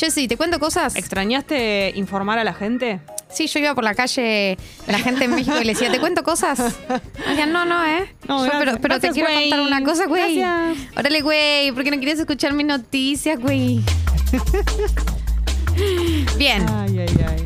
[0.00, 0.96] Jessy, ¿te cuento cosas?
[0.96, 3.00] ¿Extrañaste informar a la gente?
[3.28, 6.22] Sí, yo iba por la calle, la gente en México y le decía, ¿te cuento
[6.22, 6.58] cosas?
[6.88, 8.10] Me decían, no, no, ¿eh?
[8.26, 10.42] No, Yo, pero pero te quiero contar una cosa, güey.
[10.96, 13.82] Órale, güey, ¿por qué no querías escuchar mis noticias, güey?
[16.38, 17.44] Bien, Ay, ay, ay.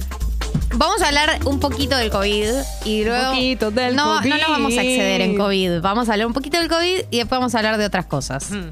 [0.75, 2.51] vamos a hablar un poquito del COVID
[2.85, 3.33] y luego...
[3.33, 4.31] poquito del no, COVID.
[4.31, 5.81] No nos vamos a exceder en COVID.
[5.81, 8.53] Vamos a hablar un poquito del COVID y después vamos a hablar de otras cosas.
[8.53, 8.71] Mm.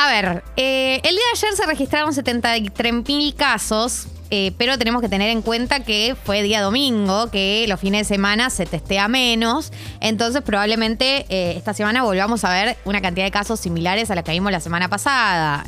[0.00, 5.02] A ver, eh, el día de ayer se registraron 73 mil casos, eh, pero tenemos
[5.02, 9.08] que tener en cuenta que fue día domingo, que los fines de semana se testea
[9.08, 14.14] menos, entonces probablemente eh, esta semana volvamos a ver una cantidad de casos similares a
[14.14, 15.64] la que vimos la semana pasada.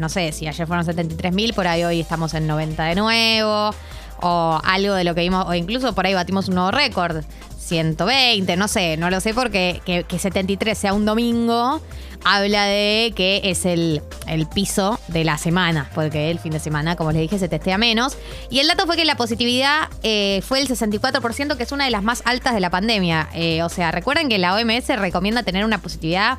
[0.00, 3.74] No sé, si ayer fueron 73 mil, por ahí hoy estamos en 90 de nuevo,
[4.22, 7.22] o algo de lo que vimos, o incluso por ahí batimos un nuevo récord.
[7.64, 11.80] 120, no sé, no lo sé porque que, que 73 sea un domingo
[12.24, 16.96] habla de que es el, el piso de la semana, porque el fin de semana,
[16.96, 18.16] como les dije, se testea menos.
[18.50, 21.90] Y el dato fue que la positividad eh, fue el 64%, que es una de
[21.90, 23.28] las más altas de la pandemia.
[23.34, 26.38] Eh, o sea, recuerden que la OMS recomienda tener una positividad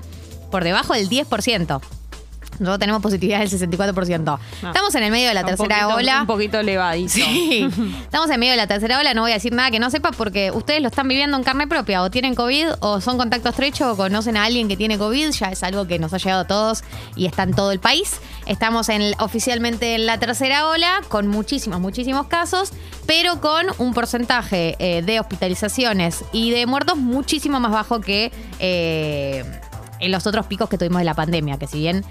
[0.52, 1.82] por debajo del 10%.
[2.60, 4.40] Nosotros tenemos positividad del 64%.
[4.64, 6.22] Estamos en el medio de la Un tercera poquito- ola.
[6.22, 7.10] Un poquito elevadito.
[7.14, 7.68] Sí,
[8.04, 10.12] estamos en medio de la tercera ola, no voy a decir nada que no sepa
[10.12, 13.92] porque ustedes lo están viviendo en carne propia, o tienen COVID, o son contacto estrecho,
[13.92, 16.48] o conocen a alguien que tiene COVID, ya es algo que nos ha llegado a
[16.48, 16.84] todos
[17.16, 18.20] y está en todo el país.
[18.46, 22.72] Estamos en, oficialmente en la tercera ola, con muchísimos, muchísimos casos,
[23.08, 28.32] pero con un porcentaje eh, de hospitalizaciones y de muertos muchísimo más bajo que...
[28.60, 29.44] eh,
[30.00, 32.04] en los otros picos que tuvimos de la pandemia, que si bien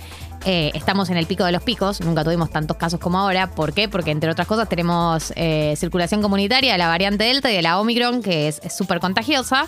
[0.44, 3.50] eh, estamos en el pico de los picos, nunca tuvimos tantos casos como ahora.
[3.50, 3.88] ¿Por qué?
[3.88, 7.78] Porque entre otras cosas tenemos eh, circulación comunitaria de la variante Delta y de la
[7.78, 9.66] Omicron, que es súper contagiosa.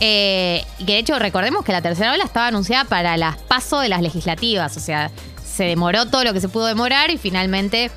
[0.00, 3.80] Eh, y que de hecho recordemos que la tercera ola estaba anunciada para las paso
[3.80, 5.10] de las legislativas, o sea,
[5.44, 7.90] se demoró todo lo que se pudo demorar y finalmente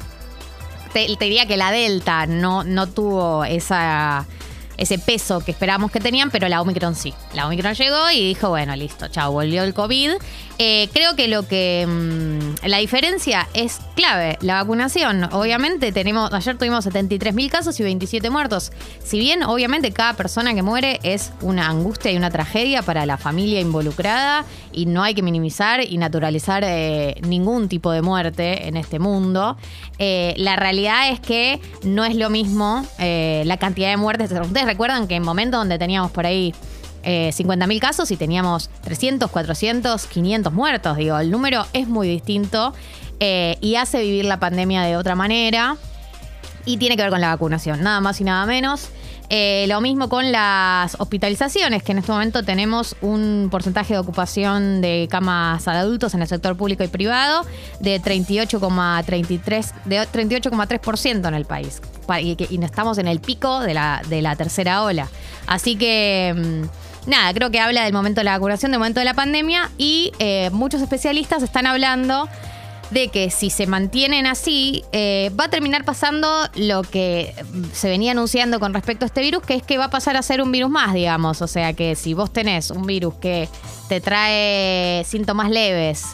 [0.92, 4.28] te, te diría que la Delta no, no tuvo esa,
[4.78, 7.14] ese peso que esperábamos que tenían, pero la Omicron sí.
[7.34, 10.12] La Omicron llegó y dijo, bueno, listo, chao, volvió el COVID.
[10.58, 15.24] Eh, creo que lo que mm, la diferencia es clave, la vacunación.
[15.32, 18.72] Obviamente tenemos, ayer tuvimos 73 mil casos y 27 muertos.
[19.04, 23.18] Si bien obviamente cada persona que muere es una angustia y una tragedia para la
[23.18, 28.78] familia involucrada y no hay que minimizar y naturalizar eh, ningún tipo de muerte en
[28.78, 29.58] este mundo,
[30.00, 34.32] eh, la realidad es que no es lo mismo eh, la cantidad de muertes.
[34.32, 36.54] Ustedes recuerdan que en momentos donde teníamos por ahí
[37.04, 40.98] eh, 50.000 casos y teníamos 300, 400, 500 muertos.
[40.98, 42.74] Digo, el número es muy distinto
[43.20, 45.78] eh, y hace vivir la pandemia de otra manera.
[46.66, 48.90] Y tiene que ver con la vacunación, nada más y nada menos.
[49.30, 54.82] Eh, lo mismo con las hospitalizaciones, que en este momento tenemos un porcentaje de ocupación
[54.82, 57.46] de camas de adultos en el sector público y privado
[57.80, 61.82] de 38,33 de 38,3% en el país.
[62.22, 65.08] Y estamos en el pico de la, de la tercera ola.
[65.48, 69.06] Así que mm, nada, creo que habla del momento de la vacunación, del momento de
[69.06, 72.28] la pandemia y eh, muchos especialistas están hablando
[72.92, 77.34] de que si se mantienen así, eh, va a terminar pasando lo que
[77.74, 80.22] se venía anunciando con respecto a este virus, que es que va a pasar a
[80.22, 81.42] ser un virus más, digamos.
[81.42, 83.50] O sea que si vos tenés un virus que
[83.90, 86.06] te trae síntomas leves,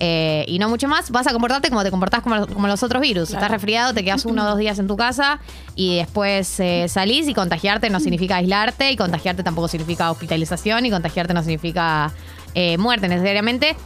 [0.00, 3.00] eh, y no mucho más, vas a comportarte como te comportás como, como los otros
[3.02, 3.30] virus.
[3.30, 5.40] Estás resfriado, te quedas uno o dos días en tu casa
[5.74, 10.90] y después eh, salís y contagiarte no significa aislarte y contagiarte tampoco significa hospitalización y
[10.90, 12.12] contagiarte no significa
[12.54, 13.76] eh, muerte necesariamente.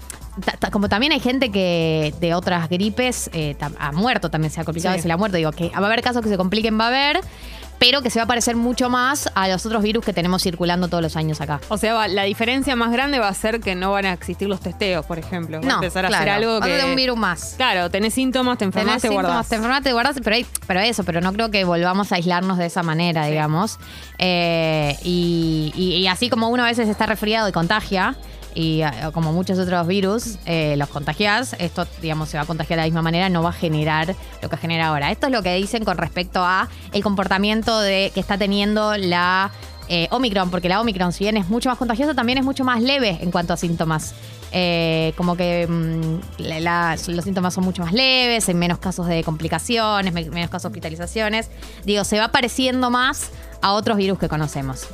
[0.44, 4.60] Ta- ta- Como también hay gente que de otras gripes eh, ha muerto, también se
[4.60, 5.00] ha complicado Sí.
[5.00, 5.36] y se le ha muerto.
[5.36, 7.20] Digo, que va a haber casos que se compliquen, va a haber,
[7.84, 10.86] pero que se va a parecer mucho más a los otros virus que tenemos circulando
[10.86, 11.60] todos los años acá.
[11.68, 14.46] O sea, va- la diferencia más grande va a ser que no van a existir
[14.48, 15.60] los testeos, por ejemplo.
[15.60, 16.84] Va a No, empezar a claro, hacer algo que.
[16.84, 17.54] un virus más.
[17.56, 19.48] Claro, tenés síntomas, te enfermas, Tenés te síntomas, guardás.
[19.48, 22.56] te enfermas, te guardás, pero, hay- pero eso, pero no creo que volvamos a aislarnos
[22.58, 23.78] de esa manera, digamos.
[24.18, 28.14] Eh, y, y- y así como uno a veces está resfriado y contagia,
[28.54, 32.76] y eh, como muchos otros virus, eh, los contagias, esto, digamos, se va a contagiar
[32.78, 35.10] de la misma manera, no va a generar lo que genera ahora.
[35.10, 39.50] Esto es lo que dicen con respecto a el comportamiento de, que está teniendo la
[39.88, 42.80] eh, Omicron, porque la Omicron, si bien es mucho más contagiosa, también es mucho más
[42.82, 44.14] leve en cuanto a síntomas.
[45.16, 50.28] Como que mm, los síntomas son mucho más leves, hay menos casos de complicaciones, me-
[50.28, 51.48] menos casos de hospitalizaciones.
[51.84, 53.30] Digo, se va pareciendo más
[53.62, 54.86] a otros virus que conocemos.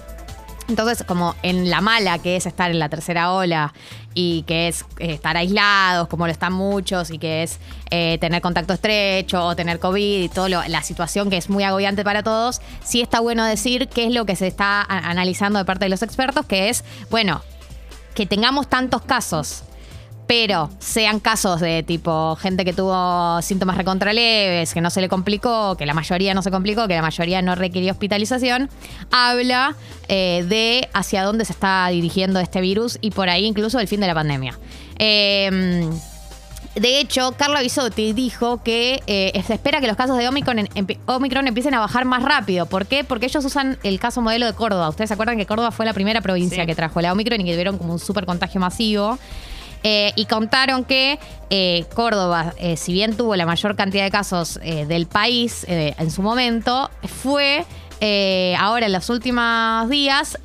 [0.68, 3.72] Entonces, como en la mala que es estar en la tercera ola
[4.14, 7.58] y que es eh, estar aislados, como lo están muchos, y que es
[7.90, 12.04] eh, tener contacto estrecho o tener COVID y toda la situación que es muy agobiante
[12.04, 15.86] para todos, sí está bueno decir qué es lo que se está analizando de parte
[15.86, 17.40] de los expertos, que es, bueno,
[18.14, 19.64] que tengamos tantos casos
[20.28, 25.74] pero sean casos de tipo gente que tuvo síntomas recontraleves, que no se le complicó,
[25.76, 28.68] que la mayoría no se complicó, que la mayoría no requirió hospitalización,
[29.10, 29.74] habla
[30.08, 34.00] eh, de hacia dónde se está dirigiendo este virus y por ahí incluso el fin
[34.00, 34.56] de la pandemia.
[34.98, 35.88] Eh,
[36.74, 40.68] de hecho, Carla Bisotti dijo que eh, se espera que los casos de Omicron, en-
[41.06, 42.66] Omicron empiecen a bajar más rápido.
[42.66, 43.02] ¿Por qué?
[43.02, 44.88] Porque ellos usan el caso modelo de Córdoba.
[44.90, 46.66] Ustedes se acuerdan que Córdoba fue la primera provincia Sí.
[46.66, 49.18] que trajo la Omicron y que tuvieron como un super contagio masivo.
[49.90, 51.18] Eh, y contaron que
[51.48, 56.20] eh, Córdoba, eh, si bien tuvo la mayor cantidad de casos del país en su
[56.20, 56.90] momento,
[57.22, 57.64] fue
[58.58, 60.36] ahora en los últimos días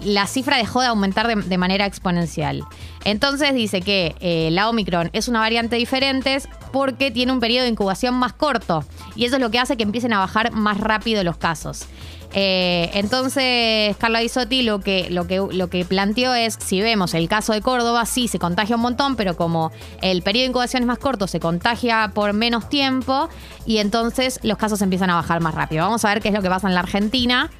[0.00, 2.64] la cifra dejó de aumentar de, manera exponencial.
[3.04, 6.38] Entonces dice que eh, la Omicron es una variante diferente
[6.72, 8.84] porque tiene un periodo de incubación más corto
[9.16, 11.86] y eso es lo que hace que empiecen a bajar más rápido los casos.
[12.34, 17.28] Eh, entonces, Carla Bisotti lo que, lo, que, lo que planteó es, si vemos el
[17.28, 19.72] caso de Córdoba, sí, se contagia un montón, pero como
[20.02, 23.28] el periodo de incubación es más corto, se contagia por menos tiempo
[23.64, 25.84] y entonces los casos empiezan a bajar más rápido.
[25.84, 27.50] Vamos a ver qué es lo que pasa en la Argentina.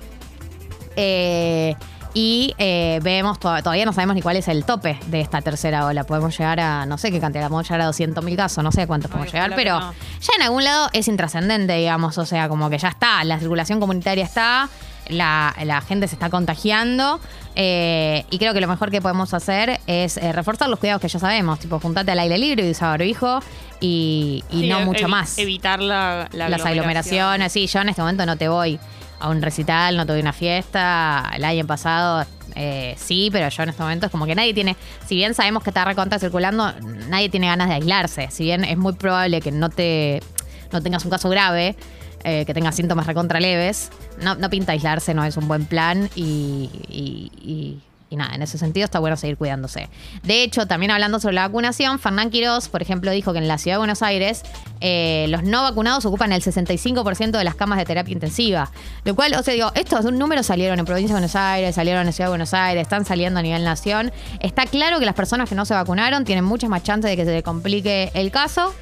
[0.97, 1.75] Eh,
[2.15, 5.87] y eh, vemos, to- todavía no sabemos ni cuál es el tope de esta tercera
[5.87, 6.05] ola.
[6.05, 9.11] Podemos llegar a, no sé qué cantidad, podemos llegar a 200.000 casos, no sé cuántos
[9.11, 9.93] podemos llegar, pero no.
[9.93, 12.19] ya en algún lado es intrascendente, digamos.
[12.19, 14.69] O sea, como que ya está, la circulación comunitaria está,
[15.09, 17.21] la, la gente se está contagiando.
[17.55, 21.09] eh, y creo que lo mejor que podemos hacer es eh, reforzar los cuidados que
[21.09, 23.41] ya sabemos, tipo juntate al aire libre y usar barbijo
[23.81, 27.53] y, y Sí, no mucho evi- más Evitar la, la las aglomeraciones.
[27.53, 28.79] Sí, yo en este momento no te voy
[29.21, 31.31] a un recital, no a una fiesta.
[31.35, 32.25] El año pasado
[32.55, 34.77] eh, sí, pero yo en este momento es como que nadie tiene,
[35.07, 36.73] si bien sabemos que está recontra circulando,
[37.09, 38.29] nadie tiene ganas de aislarse.
[38.31, 40.21] Si bien es muy probable que no te
[40.73, 41.77] no tengas un caso grave,
[42.25, 46.69] eh, que tengas síntomas recontra leves, no, pinta aislarse, no es un buen plan y-
[46.89, 49.89] y y nada, en ese sentido está bueno seguir cuidándose.
[50.23, 53.59] De hecho, también hablando sobre la vacunación, Fernán Quirós, por ejemplo, dijo que en la
[53.59, 54.43] ciudad de Buenos Aires
[54.81, 58.71] eh, los no vacunados ocupan el 65% de las camas de terapia intensiva.
[59.05, 62.13] Lo cual, o sea, digo, estos números salieron en provincia de Buenos Aires, salieron en
[62.13, 64.13] ciudad de Buenos Aires, están saliendo a nivel nación.
[64.41, 67.25] Está claro que las personas que no se vacunaron tienen muchas más chances de que
[67.25, 68.75] se le complique el caso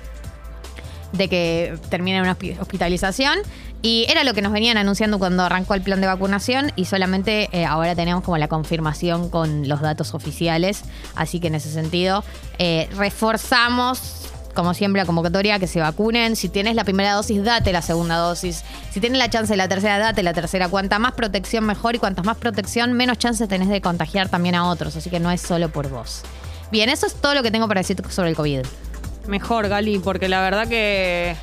[1.12, 3.38] de que termine una hospi- hospitalización.
[3.82, 7.48] Y era lo que nos venían anunciando cuando arrancó el plan de vacunación y solamente
[7.52, 10.82] eh, ahora tenemos como la confirmación con los datos oficiales.
[11.14, 12.24] Así que en ese sentido
[12.58, 16.34] eh, reforzamos, como siempre, la convocatoria que se vacunen.
[16.34, 18.64] Si tienes la primera dosis, date la segunda dosis.
[18.90, 20.68] Si tienes la chance de la tercera, date la tercera.
[20.68, 21.94] Cuanta más protección, mejor.
[21.94, 24.96] Y cuantas más protección, menos chances tenés de contagiar también a otros.
[24.96, 26.22] Así que no es solo por vos.
[26.72, 28.62] Bien, eso es todo lo que tengo para decir sobre el COVID.
[29.28, 31.34] Mejor, Gali, porque la verdad que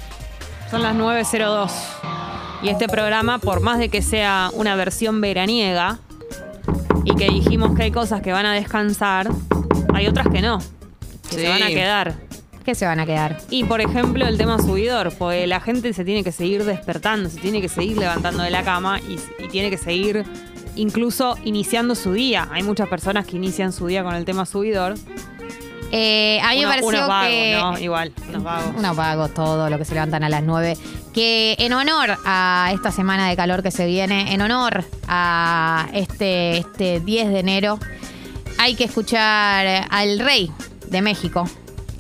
[0.72, 1.72] son las 9.02.
[2.62, 6.00] Y este programa, por más de que sea una versión veraniega
[7.04, 9.30] y que dijimos que hay cosas que van a descansar,
[9.94, 10.60] hay otras que no,
[11.30, 11.42] que Sí.
[11.42, 12.14] se van a quedar.
[12.64, 13.40] ¿Qué se van a quedar?
[13.50, 17.38] Y por ejemplo, el tema subidor, porque la gente se tiene que seguir despertando, se
[17.42, 20.24] tiene que seguir levantando de la cama y, y tiene que seguir
[20.78, 22.48] incluso iniciando su día.
[22.52, 24.96] Hay muchas personas que inician su día con el tema subidor.
[25.96, 27.58] Eh, a mí me Uno- pareció unos vagos, que.
[27.62, 27.78] ¿no?
[27.80, 28.76] Igual, unos vagos.
[28.76, 30.76] Unos vagos, todo lo que se levantan a las 9.
[31.14, 36.58] Que en honor a esta semana de calor que se viene, en honor a este,
[36.58, 37.78] este 10 de enero,
[38.58, 40.52] hay que escuchar al rey
[40.88, 41.48] de México.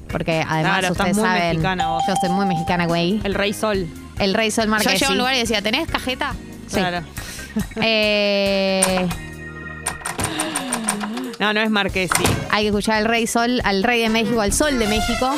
[0.09, 2.03] Porque además Claro, ustedes muy saben, mexicana vos.
[2.07, 3.21] yo soy muy mexicana, güey.
[3.23, 3.87] El Rey Sol.
[4.17, 4.97] El rey Sol Yo Marquesi.
[4.97, 6.33] llego a un lugar y decía, ¿tenés cajeta?
[6.67, 6.77] Sí.
[6.77, 7.01] Claro.
[7.81, 9.07] Eh,
[11.43, 12.23] No, no es Marquesi.
[12.51, 15.29] hay que escuchar al rey Sol, al rey de México, al Sol de México.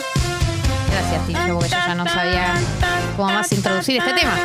[0.91, 2.53] Gracias, Tillo, porque yo ya no sabía
[3.17, 4.35] cómo más introducir este tema.